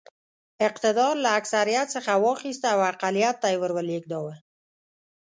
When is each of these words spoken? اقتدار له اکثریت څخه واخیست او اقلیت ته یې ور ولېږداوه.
اقتدار 0.67 1.15
له 1.25 1.29
اکثریت 1.39 1.87
څخه 1.95 2.11
واخیست 2.25 2.63
او 2.73 2.79
اقلیت 2.91 3.35
ته 3.43 3.47
یې 3.53 3.57
ور 3.61 3.71
ولېږداوه. 3.75 4.35